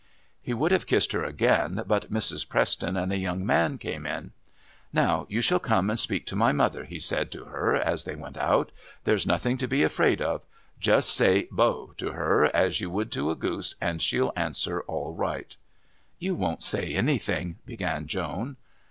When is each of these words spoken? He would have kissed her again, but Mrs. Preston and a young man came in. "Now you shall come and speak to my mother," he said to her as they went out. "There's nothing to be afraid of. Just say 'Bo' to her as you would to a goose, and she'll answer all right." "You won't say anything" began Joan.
He 0.41 0.51
would 0.55 0.71
have 0.71 0.87
kissed 0.87 1.11
her 1.11 1.23
again, 1.23 1.83
but 1.85 2.11
Mrs. 2.11 2.49
Preston 2.49 2.97
and 2.97 3.11
a 3.13 3.19
young 3.19 3.45
man 3.45 3.77
came 3.77 4.07
in. 4.07 4.31
"Now 4.91 5.27
you 5.29 5.41
shall 5.41 5.59
come 5.59 5.91
and 5.91 5.99
speak 5.99 6.25
to 6.25 6.35
my 6.35 6.51
mother," 6.51 6.85
he 6.85 6.97
said 6.97 7.29
to 7.33 7.45
her 7.45 7.75
as 7.75 8.03
they 8.03 8.15
went 8.15 8.35
out. 8.35 8.71
"There's 9.03 9.27
nothing 9.27 9.59
to 9.59 9.67
be 9.67 9.83
afraid 9.83 10.19
of. 10.19 10.41
Just 10.79 11.09
say 11.11 11.47
'Bo' 11.51 11.93
to 11.97 12.13
her 12.13 12.45
as 12.45 12.81
you 12.81 12.89
would 12.89 13.11
to 13.11 13.29
a 13.29 13.35
goose, 13.35 13.75
and 13.79 14.01
she'll 14.01 14.33
answer 14.35 14.81
all 14.87 15.13
right." 15.13 15.55
"You 16.17 16.33
won't 16.33 16.63
say 16.63 16.95
anything" 16.95 17.57
began 17.67 18.07
Joan. 18.07 18.57